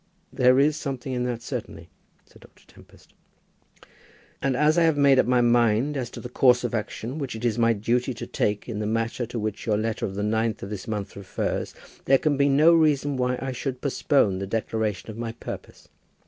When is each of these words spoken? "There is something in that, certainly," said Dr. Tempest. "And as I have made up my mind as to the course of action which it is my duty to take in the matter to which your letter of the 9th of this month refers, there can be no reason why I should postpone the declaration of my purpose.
"There 0.33 0.57
is 0.59 0.75
something 0.77 1.13
in 1.13 1.25
that, 1.25 1.43
certainly," 1.43 1.91
said 2.25 2.41
Dr. 2.41 2.65
Tempest. 2.65 3.13
"And 4.41 4.57
as 4.57 4.79
I 4.79 4.81
have 4.81 4.97
made 4.97 5.19
up 5.19 5.27
my 5.27 5.41
mind 5.41 5.95
as 5.95 6.09
to 6.09 6.19
the 6.19 6.27
course 6.27 6.63
of 6.63 6.73
action 6.73 7.19
which 7.19 7.35
it 7.35 7.45
is 7.45 7.59
my 7.59 7.73
duty 7.73 8.11
to 8.15 8.25
take 8.25 8.67
in 8.67 8.79
the 8.79 8.87
matter 8.87 9.27
to 9.27 9.37
which 9.37 9.67
your 9.67 9.77
letter 9.77 10.07
of 10.07 10.15
the 10.15 10.23
9th 10.23 10.63
of 10.63 10.71
this 10.71 10.87
month 10.87 11.15
refers, 11.15 11.75
there 12.05 12.17
can 12.17 12.35
be 12.35 12.49
no 12.49 12.73
reason 12.73 13.15
why 13.15 13.37
I 13.39 13.51
should 13.51 13.79
postpone 13.79 14.39
the 14.39 14.47
declaration 14.47 15.11
of 15.11 15.19
my 15.19 15.33
purpose. 15.33 15.87